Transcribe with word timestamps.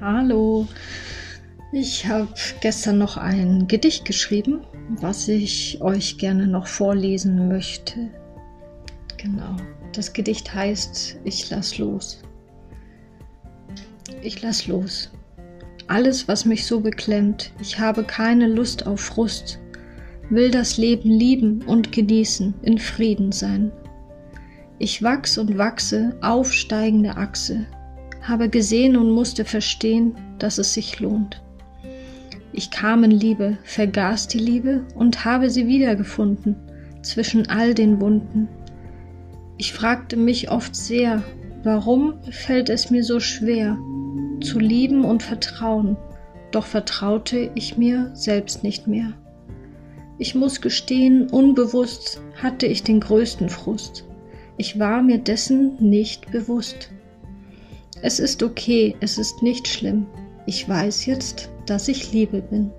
Hallo, 0.00 0.66
ich 1.72 2.06
habe 2.06 2.28
gestern 2.62 2.96
noch 2.96 3.18
ein 3.18 3.68
Gedicht 3.68 4.06
geschrieben, 4.06 4.62
was 4.88 5.28
ich 5.28 5.82
euch 5.82 6.16
gerne 6.16 6.46
noch 6.46 6.68
vorlesen 6.68 7.48
möchte. 7.48 8.08
Genau, 9.18 9.56
das 9.92 10.14
Gedicht 10.14 10.54
heißt 10.54 11.18
Ich 11.24 11.50
lass 11.50 11.76
los. 11.76 12.22
Ich 14.22 14.40
lass 14.40 14.66
los. 14.66 15.10
Alles, 15.86 16.26
was 16.28 16.46
mich 16.46 16.64
so 16.64 16.80
beklemmt, 16.80 17.52
ich 17.60 17.78
habe 17.78 18.02
keine 18.02 18.46
Lust 18.46 18.86
auf 18.86 19.00
Frust, 19.02 19.58
will 20.30 20.50
das 20.50 20.78
Leben 20.78 21.10
lieben 21.10 21.60
und 21.66 21.92
genießen, 21.92 22.54
in 22.62 22.78
Frieden 22.78 23.32
sein. 23.32 23.70
Ich 24.78 25.02
wachs 25.02 25.36
und 25.36 25.58
wachse, 25.58 26.16
aufsteigende 26.22 27.18
Achse, 27.18 27.66
habe 28.30 28.48
gesehen 28.48 28.96
und 28.96 29.10
musste 29.10 29.44
verstehen, 29.44 30.14
dass 30.38 30.58
es 30.58 30.72
sich 30.72 31.00
lohnt. 31.00 31.42
Ich 32.52 32.70
kam 32.70 33.04
in 33.04 33.10
Liebe, 33.10 33.58
vergaß 33.64 34.28
die 34.28 34.38
Liebe 34.38 34.84
und 34.94 35.24
habe 35.24 35.50
sie 35.50 35.66
wiedergefunden 35.66 36.56
zwischen 37.02 37.48
all 37.48 37.74
den 37.74 38.00
Wunden. 38.00 38.48
Ich 39.58 39.72
fragte 39.72 40.16
mich 40.16 40.50
oft 40.50 40.74
sehr, 40.74 41.22
warum 41.62 42.14
fällt 42.30 42.70
es 42.70 42.90
mir 42.90 43.04
so 43.04 43.20
schwer, 43.20 43.78
zu 44.40 44.58
lieben 44.58 45.04
und 45.04 45.22
vertrauen, 45.22 45.96
doch 46.50 46.66
vertraute 46.66 47.50
ich 47.54 47.76
mir 47.76 48.10
selbst 48.14 48.62
nicht 48.64 48.86
mehr. 48.86 49.12
Ich 50.18 50.34
muss 50.34 50.60
gestehen, 50.60 51.28
unbewusst 51.30 52.20
hatte 52.42 52.66
ich 52.66 52.82
den 52.82 53.00
größten 53.00 53.48
Frust. 53.48 54.04
Ich 54.56 54.78
war 54.78 55.02
mir 55.02 55.18
dessen 55.18 55.76
nicht 55.78 56.30
bewusst. 56.30 56.90
Es 58.02 58.18
ist 58.18 58.42
okay, 58.42 58.96
es 59.00 59.18
ist 59.18 59.42
nicht 59.42 59.68
schlimm. 59.68 60.06
Ich 60.46 60.68
weiß 60.68 61.06
jetzt, 61.06 61.50
dass 61.66 61.88
ich 61.88 62.12
Liebe 62.12 62.40
bin. 62.40 62.70